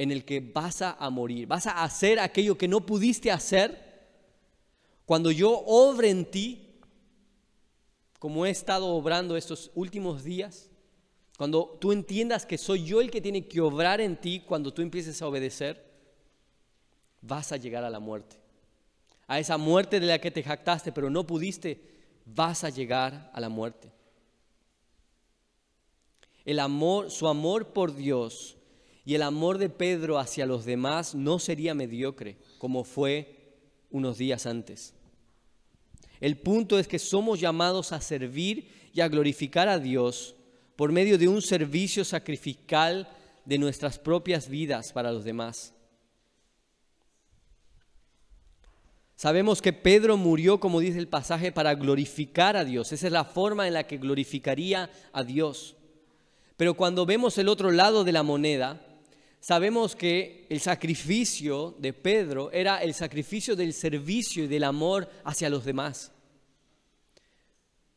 [0.00, 3.90] en el que vas a morir, vas a hacer aquello que no pudiste hacer
[5.04, 6.78] cuando yo obre en ti
[8.18, 10.70] como he estado obrando estos últimos días,
[11.36, 14.80] cuando tú entiendas que soy yo el que tiene que obrar en ti, cuando tú
[14.80, 15.84] empieces a obedecer,
[17.20, 18.36] vas a llegar a la muerte.
[19.26, 21.78] A esa muerte de la que te jactaste, pero no pudiste,
[22.24, 23.92] vas a llegar a la muerte.
[26.46, 28.56] El amor, su amor por Dios
[29.04, 33.56] y el amor de Pedro hacia los demás no sería mediocre como fue
[33.90, 34.94] unos días antes.
[36.20, 40.36] El punto es que somos llamados a servir y a glorificar a Dios
[40.76, 43.08] por medio de un servicio sacrificial
[43.44, 45.74] de nuestras propias vidas para los demás.
[49.16, 52.92] Sabemos que Pedro murió, como dice el pasaje, para glorificar a Dios.
[52.92, 55.76] Esa es la forma en la que glorificaría a Dios.
[56.56, 58.80] Pero cuando vemos el otro lado de la moneda,
[59.40, 65.50] sabemos que el sacrificio de Pedro era el sacrificio del servicio y del amor hacia
[65.50, 66.12] los demás.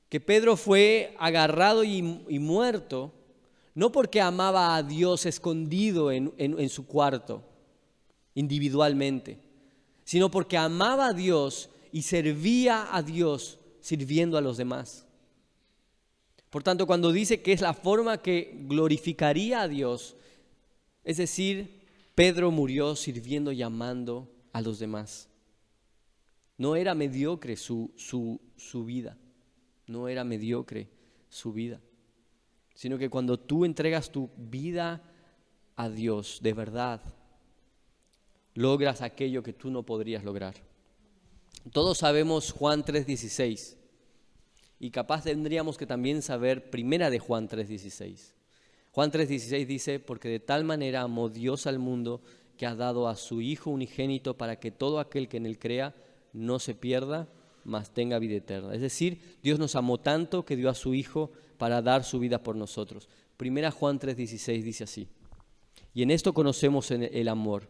[0.10, 3.13] Que Pedro fue agarrado y, muerto
[3.75, 7.43] no porque amaba a Dios escondido en su cuarto,
[8.36, 9.53] individualmente
[10.03, 15.06] sino porque amaba a Dios y servía a Dios sirviendo a los demás.
[16.49, 20.15] Por tanto, cuando dice que es la forma que glorificaría a Dios,
[21.04, 21.82] es decir,
[22.16, 25.30] Pedro murió sirviendo y amando a los demás.
[26.58, 29.18] No era mediocre su, su, su vida,
[29.88, 30.89] no era mediocre
[31.30, 31.82] su vida,
[32.76, 35.02] sino que cuando tú entregas tu vida
[35.76, 37.02] a Dios de verdad,
[38.54, 40.56] logras aquello que tú no podrías lograr.
[41.72, 43.78] Todos sabemos Juan 3:16
[44.80, 48.34] y capaz tendríamos que también saber primera de Juan 3:16.
[48.93, 52.21] Juan 3:16 dice, porque de tal manera amó Dios al mundo
[52.58, 55.95] que ha dado a su Hijo unigénito para que todo aquel que en él crea
[56.32, 57.27] no se pierda,
[57.63, 58.75] mas tenga vida eterna.
[58.75, 62.43] Es decir, Dios nos amó tanto que dio a su Hijo para dar su vida
[62.43, 63.10] por nosotros.
[63.36, 65.08] Primera Juan 3:16 dice así.
[65.95, 67.67] Y en esto conocemos el amor,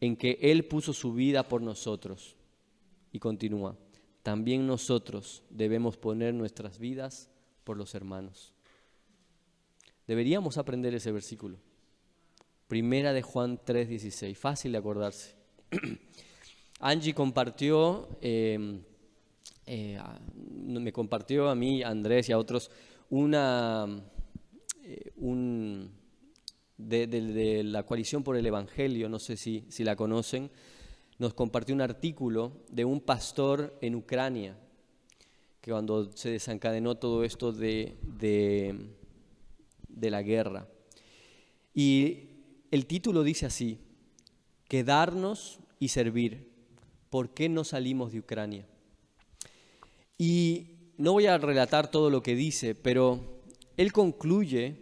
[0.00, 2.36] en que Él puso su vida por nosotros.
[3.10, 3.74] Y continúa,
[4.22, 7.30] también nosotros debemos poner nuestras vidas
[7.64, 8.52] por los hermanos.
[10.12, 11.56] Deberíamos aprender ese versículo.
[12.68, 15.34] Primera de Juan 3:16, fácil de acordarse.
[16.80, 18.82] Angie compartió, em,
[19.64, 19.98] eh,
[20.34, 22.70] me compartió a mí, a Andrés y a otros,
[23.08, 24.02] una,
[24.84, 25.12] eh,
[26.76, 30.50] de, la coalición por el Evangelio, no sé si, si la conocen,
[31.18, 34.58] nos compartió un artículo de un pastor en Ucrania,
[35.62, 38.92] que cuando se desencadenó todo esto de, de,
[40.00, 40.68] la guerra.
[41.74, 42.28] Y
[42.70, 43.78] el título dice así,
[44.68, 46.50] quedarnos y servir.
[47.10, 48.66] ¿Por qué no salimos de Ucrania?
[50.16, 53.42] Y no voy a relatar todo lo que dice, pero
[53.76, 54.76] él concluye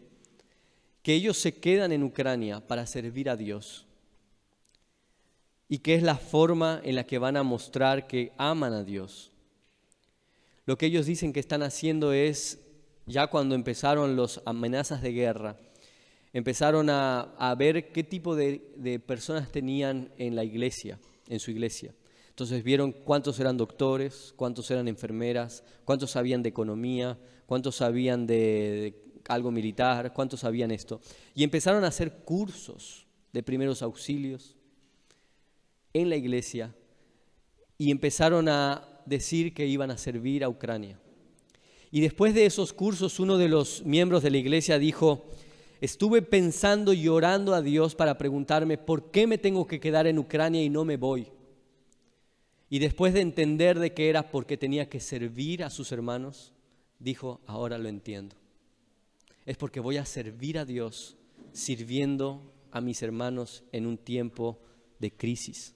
[1.02, 3.86] que ellos se quedan en Ucrania para servir a Dios
[5.68, 9.30] y que es la forma en la que van a mostrar que aman a Dios.
[10.66, 12.58] Lo que ellos dicen que están haciendo es,
[13.10, 15.56] ya cuando empezaron las amenazas de guerra,
[16.32, 21.94] empezaron a, ver qué tipo de, personas tenían en la iglesia, en su iglesia.
[22.28, 28.94] Entonces vieron cuántos eran doctores, cuántos eran enfermeras, cuántos sabían de economía, cuántos sabían de,
[29.28, 31.00] algo militar, cuántos sabían esto.
[31.34, 34.56] Y empezaron a hacer cursos de primeros auxilios
[35.92, 36.74] en la iglesia
[37.76, 40.98] y empezaron a decir que iban a servir a Ucrania.
[41.90, 45.24] Y después de esos cursos, uno de los miembros de la iglesia dijo,
[45.80, 50.18] estuve pensando y orando a Dios para preguntarme, ¿por qué me tengo que quedar en
[50.18, 51.28] Ucrania y no me voy?
[52.68, 56.52] Y después de entender de que era porque tenía que servir a sus hermanos,
[57.00, 58.40] dijo, ahora lo entiendo
[59.50, 61.16] es porque voy a servir a Dios
[61.52, 64.60] sirviendo a mis hermanos en un tiempo
[65.00, 65.74] de crisis.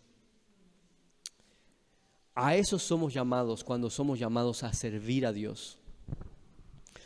[2.37, 5.79] A eso somos llamados cuando somos llamados a servir a Dios.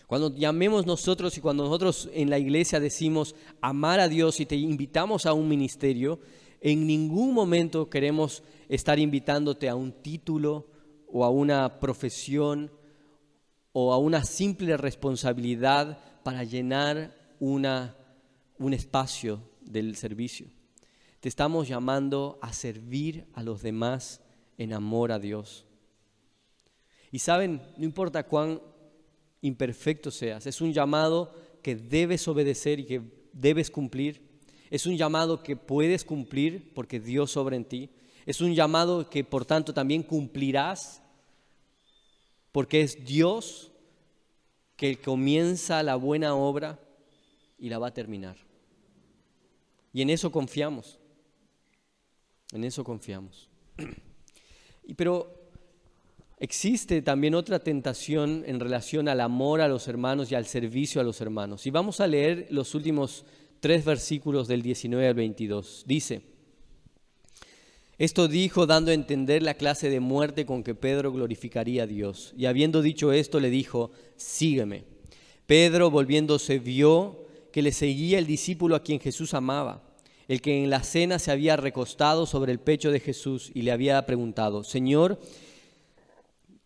[0.09, 4.57] Cuando llamemos nosotros y cuando nosotros en la iglesia decimos amar a Dios y te
[4.57, 6.19] invitamos a un ministerio,
[6.63, 10.67] en ningún momento queremos estar invitándote a un título
[11.09, 12.73] o a una profesión
[13.73, 17.95] o a una simple responsabilidad para llenar una,
[18.59, 20.47] un espacio del servicio.
[21.21, 24.23] Te estamos llamando a servir a los demás
[24.57, 25.67] en amor a Dios.
[27.13, 28.63] Y saben, no importa cuán
[29.41, 34.23] imperfecto seas, es un llamado que debes obedecer y que debes cumplir.
[34.71, 37.91] Es un llamado que puedes cumplir porque Dios sobra en ti.
[38.27, 41.03] Es un llamado que por tanto también cumplirás
[42.53, 43.71] porque es Dios
[44.77, 46.79] que comienza la buena obra
[47.59, 48.37] y la va a terminar.
[49.93, 50.99] Y en eso confiamos.
[52.53, 53.49] En eso confiamos.
[54.97, 55.38] Pero
[56.41, 61.05] existe también otra tentación en relación al amor a los hermanos y al servicio a
[61.05, 61.67] los hermanos.
[61.67, 63.25] Y vamos a leer los últimos
[63.61, 65.85] tres versículos del 19 al 22.
[65.87, 66.23] Dice,
[67.99, 72.33] esto dijo dando a entender la clase de muerte con que Pedro glorificaría a Dios.
[72.37, 74.85] Y habiendo dicho esto, le dijo, sígueme.
[75.47, 79.85] Pedro, volviéndose, vio que le seguía el discípulo a quien Jesús amaba.
[80.29, 83.73] el que en la cena se había recostado sobre el pecho de Jesús y le
[83.73, 85.19] había preguntado, Señor,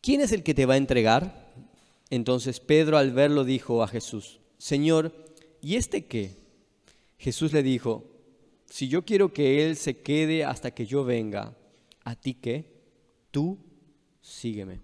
[0.02, 1.50] ¿quién es el que te va a entregar?
[2.10, 5.14] Entonces Pedro al verlo dijo a Jesús, Señor,
[5.62, 6.36] ¿y este qué?
[7.16, 8.04] Jesús le dijo,
[8.66, 11.56] si yo quiero que Él se quede hasta que yo venga,
[12.04, 12.82] ¿a ti qué?
[13.30, 13.58] Tú
[14.20, 14.80] sígueme.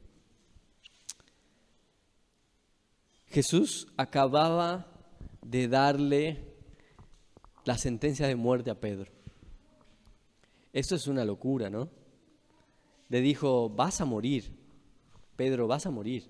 [3.26, 4.86] Jesús acababa
[5.42, 6.44] de darle
[7.64, 9.12] la sentencia de muerte a Pedro.
[10.72, 11.90] Esto es una locura, ¿no?
[13.08, 14.57] Le dijo, vas a morir,
[15.38, 16.28] Pedro, vas a morir.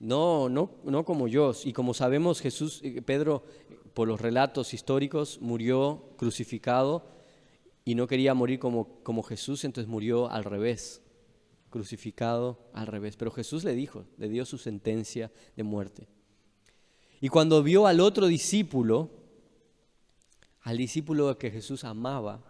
[0.00, 1.52] No, no, no como yo.
[1.64, 3.44] Y como sabemos, Jesús, eh, Pedro,
[3.94, 7.06] por los relatos históricos, murió crucificado
[7.84, 11.02] y no quería morir como, como Jesús, entonces murió al revés,
[11.70, 13.16] crucificado al revés.
[13.16, 16.08] Pero Jesús le dijo, le dio su sentencia de muerte.
[17.20, 19.08] Y cuando vio al otro discípulo,
[20.62, 22.42] al discípulo que Jesús amaba,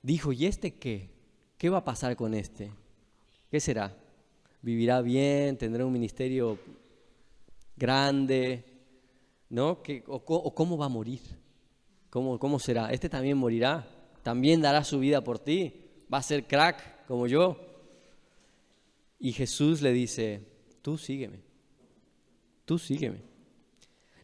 [0.00, 1.10] dijo, ¿y este qué?
[1.58, 2.70] ¿Qué va a pasar con este?
[3.50, 3.96] ¿Qué será?
[4.62, 5.56] ¿Vivirá bien?
[5.56, 6.58] ¿Tendrá un ministerio
[7.76, 8.64] grande?
[9.48, 9.82] ¿No?
[10.06, 11.20] o, cómo va a morir?
[12.10, 12.90] ¿Cómo, ¿Cómo será?
[12.90, 13.86] ¿Este también morirá?
[14.22, 15.72] ¿También dará su vida por ti?
[16.12, 17.60] ¿Va a ser crack como yo?
[19.18, 20.40] Y Jesús le dice,
[20.82, 21.40] tú sígueme,
[22.64, 23.22] tú sígueme.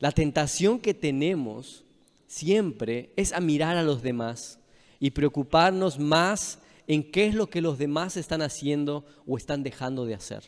[0.00, 1.84] La tentación que tenemos
[2.26, 4.58] siempre es a mirar a los demás
[4.98, 10.04] y preocuparnos más en qué es lo que los demás están haciendo o están dejando
[10.04, 10.44] de hacer.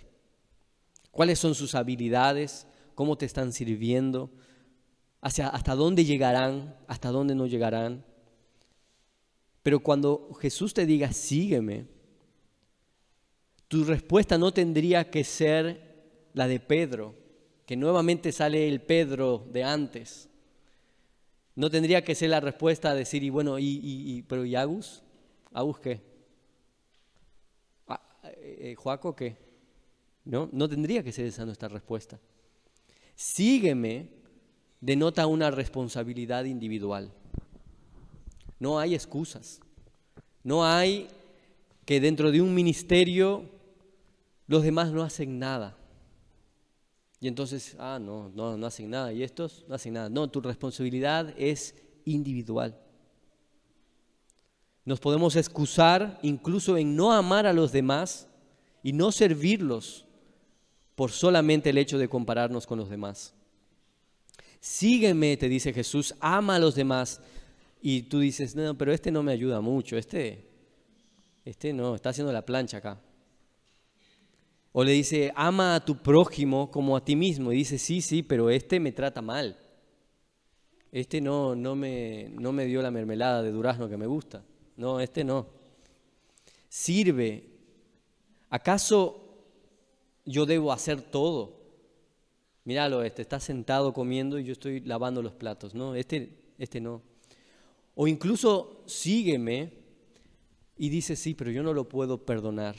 [1.10, 2.66] ¿Cuáles son sus habilidades?
[2.94, 4.30] ¿Cómo te están sirviendo?
[5.20, 6.76] ¿Hasta dónde llegarán?
[6.86, 8.04] ¿Hasta dónde no llegarán?
[9.62, 11.86] Pero cuando Jesús te diga, sígueme,
[13.68, 17.14] tu respuesta no tendría que ser la de Pedro,
[17.64, 20.28] que nuevamente sale el Pedro de antes
[21.56, 25.02] no tendría que ser la respuesta a decir, y bueno, y, pero ¿y Agus?
[25.52, 26.13] ¿Agus qué?
[28.64, 29.36] Eh, ¿Juaco qué?
[30.24, 32.18] No, no tendría que ser esa nuestra respuesta.
[33.14, 34.08] Sígueme
[34.80, 37.12] denota una responsabilidad individual.
[38.58, 39.60] No hay excusas.
[40.42, 41.08] No hay
[41.84, 43.44] que dentro de un ministerio
[44.46, 45.76] los demás no hacen nada.
[47.20, 49.12] Y entonces, ah, no, no, no hacen nada.
[49.12, 50.08] Y estos no hacen nada.
[50.08, 51.74] No, tu responsabilidad es
[52.06, 52.80] individual.
[54.86, 58.30] Nos podemos excusar incluso en no amar a los demás
[58.84, 60.04] y no servirlos
[60.94, 63.34] por solamente el hecho de compararnos con los demás.
[64.60, 67.22] Sígueme, te dice Jesús, ama a los demás.
[67.80, 70.46] Y tú dices, no, pero este no me ayuda mucho, este,
[71.46, 73.00] este no, está haciendo la plancha acá.
[74.72, 77.52] O le dice, ama a tu prójimo como a ti mismo.
[77.52, 79.58] Y dice, sí, sí, pero este me trata mal.
[80.92, 84.44] Este no, no, me, no me dio la mermelada de durazno que me gusta.
[84.76, 85.46] No, este no.
[86.68, 87.53] Sirve.
[88.54, 89.20] ¿Acaso
[90.24, 91.60] yo debo hacer todo?
[92.62, 95.74] Míralo, este está sentado comiendo y yo estoy lavando los platos.
[95.74, 97.02] No, este, este no.
[97.96, 99.72] O incluso sígueme
[100.78, 102.76] y dice, sí, pero yo no lo puedo perdonar.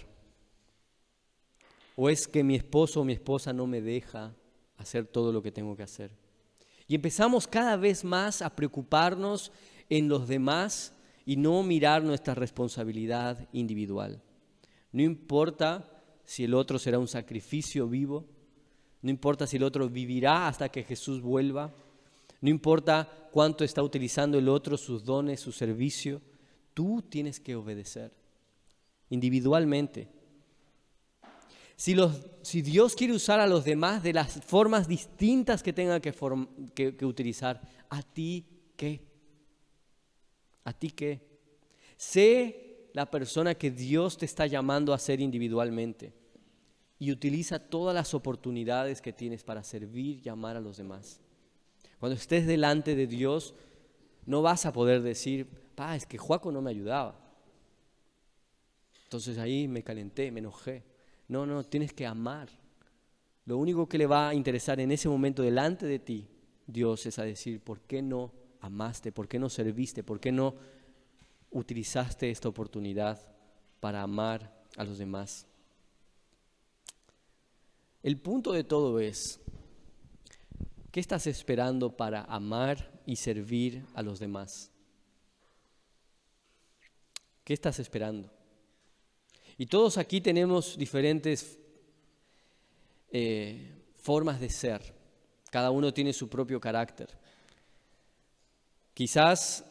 [1.98, 4.34] ¿O es que mi esposo o mi esposa no me deja
[4.78, 6.10] hacer todo lo que tengo que hacer?
[6.88, 9.52] Y empezamos cada vez más a preocuparnos
[9.90, 10.94] en los demás
[11.26, 14.22] y no mirar nuestra responsabilidad individual.
[14.96, 15.92] No importa
[16.24, 18.24] si el otro será un sacrificio vivo,
[19.02, 21.76] no importa si el otro vivirá hasta que Jesús vuelva,
[22.40, 26.22] no importa cuánto está utilizando el otro sus dones, su servicio,
[26.74, 28.14] tú tienes que obedecer
[29.10, 30.08] individualmente.
[31.76, 31.94] Si,
[32.62, 36.14] Dios quiere usar a los demás de las formas distintas que tenga que,
[36.74, 38.46] que utilizar, ¿a ti
[38.78, 39.02] qué?
[40.64, 41.20] ¿A ti qué?
[41.98, 42.65] Sé
[42.96, 46.14] la persona que Dios te está llamando a ser individualmente
[46.98, 51.20] y utiliza todas las oportunidades que tienes para servir y amar a los demás.
[52.00, 53.54] Cuando estés delante de Dios,
[54.26, 57.20] no vas a poder decir, pa, es que Juaco no me ayudaba.
[59.04, 60.86] Entonces ahí me calenté, me enojé.
[61.28, 62.48] No, no, tienes que amar.
[63.44, 66.30] Lo único que le va a interesar en ese momento delante de ti,
[66.66, 68.32] Dios, es a decir, ¿por qué no
[68.62, 69.12] amaste?
[69.12, 70.02] ¿Por qué no serviste?
[70.02, 70.56] ¿Por qué no
[71.56, 73.20] utilizaste esta oportunidad
[73.80, 75.48] para amar a los demás?
[78.04, 79.40] El punto de todo es,
[80.92, 84.70] ¿qué estás esperando para amar y servir a los demás?
[87.44, 88.30] ¿Qué estás esperando?
[89.58, 91.58] Y todos aquí tenemos diferentes
[93.12, 94.94] eh, formas de ser.
[95.50, 97.18] Cada uno tiene su propio carácter.
[98.94, 99.64] Quizás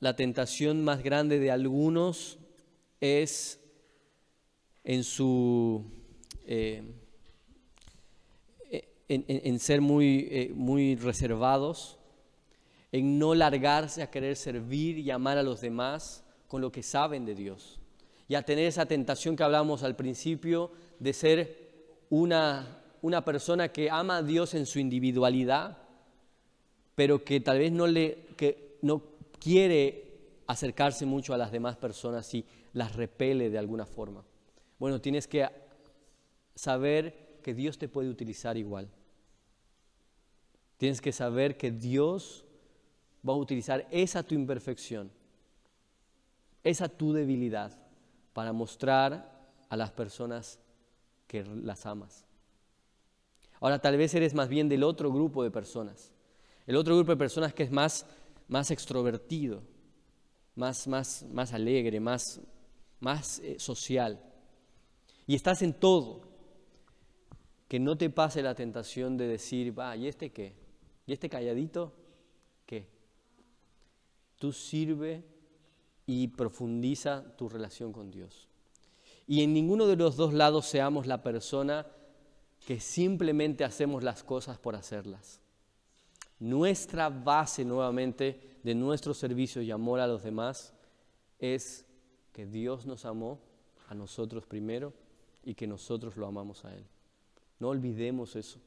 [0.00, 2.38] la tentación más grande de algunos
[3.00, 3.60] es
[4.84, 5.84] en su
[6.46, 6.82] eh,
[9.08, 11.98] en, ser muy, eh, muy reservados,
[12.92, 17.24] en no largarse a querer servir y amar a los demás con lo que saben
[17.24, 17.80] de Dios.
[18.28, 21.68] Y a tener esa tentación que hablamos al principio de ser
[22.10, 25.78] una, una persona que ama a Dios en su individualidad,
[26.94, 29.02] pero que tal vez no, le, que no
[29.38, 30.08] quiere
[30.46, 34.24] acercarse mucho a las demás personas y las repele de alguna forma.
[34.78, 35.48] Bueno, tienes que
[36.54, 38.88] saber que Dios te puede utilizar igual.
[40.76, 42.44] Tienes que saber que Dios
[43.28, 45.10] va a utilizar esa tu imperfección,
[46.62, 47.78] esa tu debilidad,
[48.32, 50.60] para mostrar a las personas
[51.26, 52.24] que las amas.
[53.60, 56.12] Ahora tal vez eres más bien del otro grupo de personas,
[56.66, 58.06] el otro grupo de personas que es más,
[58.48, 59.62] más extrovertido,
[60.54, 62.40] más, más, más alegre, más,
[63.00, 64.20] más eh, social.
[65.26, 66.26] Y estás en todo.
[67.68, 70.54] Que no te pase la tentación de decir, va, ¿y este qué?
[71.06, 71.92] ¿Y este calladito
[72.64, 72.88] qué?
[74.38, 75.22] Tú sirve
[76.06, 78.48] y profundiza tu relación con Dios.
[79.26, 81.86] Y en ninguno de los dos lados seamos la persona
[82.66, 85.42] que simplemente hacemos las cosas por hacerlas.
[86.40, 90.72] Nuestra base nuevamente de nuestro servicio y amor a los demás
[91.38, 91.84] es
[92.32, 93.40] que Dios nos amó
[93.88, 94.92] a nosotros primero
[95.44, 96.84] y que nosotros lo amamos a Él.
[97.58, 98.60] No olvidemos eso.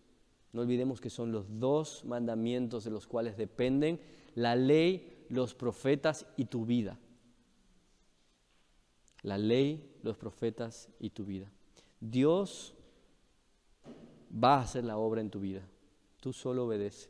[0.54, 4.02] No olvidemos que son los dos mandamientos de los cuales dependen
[4.36, 6.98] la ley, los profetas y tu vida.
[9.22, 11.50] La ley, los profetas y tu vida.
[12.00, 12.74] Dios
[14.32, 15.62] va a hacer la obra en tu vida.
[16.20, 17.10] Tú solo obedece,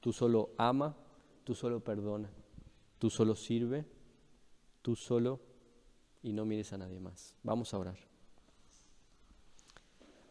[0.00, 0.96] tú solo ama,
[1.44, 2.30] tú solo perdona,
[2.98, 3.84] tú solo sirve,
[4.82, 5.40] tú solo
[6.22, 7.34] y no mires a nadie más.
[7.42, 7.98] Vamos a orar.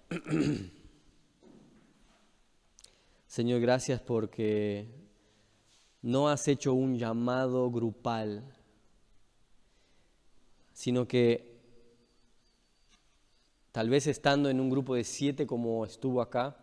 [3.27, 4.87] Señor, gracias porque
[6.01, 8.55] no has hecho un llamado grupal,
[10.73, 11.57] sino que
[13.71, 16.57] tal vez estando en un grupo de siete como estuvo acá,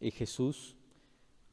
[0.00, 0.76] y Jesús,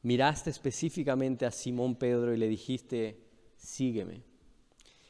[0.08, 3.20] miraste específicamente a Simón Pedro y le dijiste,
[3.58, 4.22] sígueme.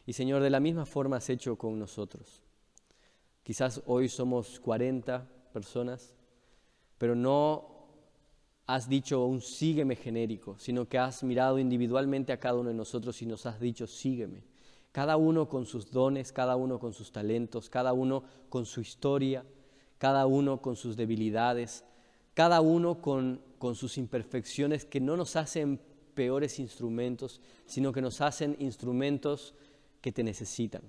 [0.05, 2.43] Y Señor, de la misma forma has hecho con nosotros.
[3.45, 6.17] Quizás hoy somos 40 personas,
[6.99, 7.77] pero no
[8.67, 13.23] has dicho un sígueme genérico, sino que has mirado individualmente a cada uno de nosotros
[13.23, 14.43] y nos has dicho sígueme.
[14.91, 19.45] Cada uno con sus dones, cada uno con sus talentos, cada uno con su historia,
[19.99, 21.85] cada uno con sus debilidades,
[22.35, 25.81] cada uno con, con sus imperfecciones que no nos hacen
[26.15, 29.55] peores instrumentos, sino que nos hacen instrumentos
[30.01, 30.83] que te necesitan.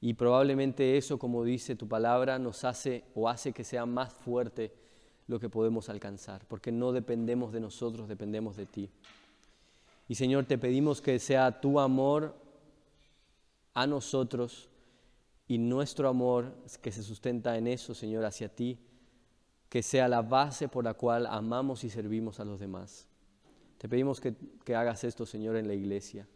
[0.00, 4.72] Y probablemente eso, como dice tu palabra, nos hace o hace que sea más fuerte
[5.26, 8.90] lo que podemos alcanzar, porque no dependemos de nosotros, dependemos de ti.
[10.08, 12.34] Y Señor, te pedimos que sea tu amor
[13.74, 14.68] a nosotros
[15.46, 18.78] y nuestro amor que se sustenta en eso, Señor, hacia ti,
[19.68, 23.06] que sea la base por la cual amamos y servimos a los demás.
[23.76, 24.34] Te pedimos que,
[24.74, 26.26] hagas esto, Señor, en la iglesia,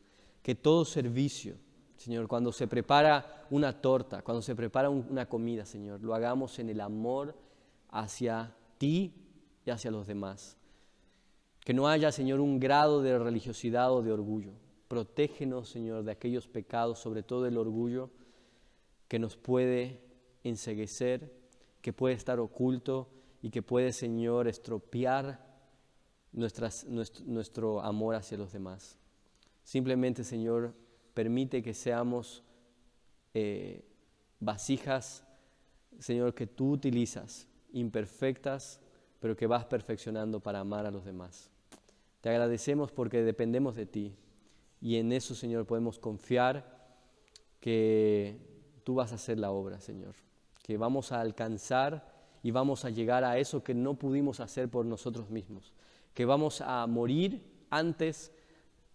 [0.42, 1.56] que todo servicio,
[1.96, 6.68] Señor, cuando se prepara una torta, cuando se prepara una comida, Señor, lo hagamos en
[6.68, 7.34] el amor
[7.88, 9.14] hacia ti
[9.64, 10.56] y hacia los demás.
[11.60, 14.52] Que no haya, Señor, un grado de religiosidad o de orgullo.
[14.88, 18.10] Protégenos, Señor, de aquellos pecados, sobre todo el orgullo,
[19.08, 20.00] que nos puede
[20.42, 21.32] enseguecer,
[21.80, 23.08] que puede estar oculto
[23.42, 25.44] y que puede, Señor, estropear
[26.30, 28.96] nuestras, nuestro, amor hacia los demás.
[29.64, 30.74] Simplemente, Señor,
[31.12, 32.44] permite que seamos
[33.34, 33.84] eh,
[34.38, 35.24] vasijas,
[35.98, 38.80] Señor, que tú utilizas imperfectas,
[39.18, 41.50] pero que vas perfeccionando para amar a los demás.
[42.20, 44.16] Te agradecemos porque dependemos de ti
[44.80, 46.80] y en eso, Señor, podemos confiar
[47.60, 48.38] que
[48.84, 50.14] tú vas a hacer la obra, Señor,
[50.62, 52.11] que vamos a alcanzar
[52.42, 55.72] y vamos a llegar a eso que no pudimos hacer por nosotros mismos,
[56.14, 58.32] que vamos a morir antes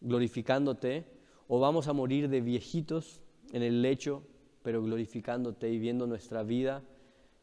[0.02, 1.06] glorificándote
[1.48, 3.22] o vamos a morir de viejitos
[3.52, 4.24] en el lecho,
[4.64, 6.84] pero glorificándote y viendo nuestra vida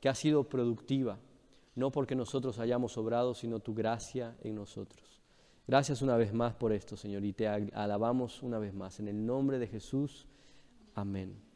[0.00, 1.18] que ha sido productiva,
[1.74, 5.22] no porque nosotros hayamos obrado, sino tu gracia en nosotros.
[5.66, 9.00] Gracias una vez más por esto, Señor, y te alabamos una vez más.
[9.00, 10.26] En el nombre de Jesús,
[10.94, 11.44] amén.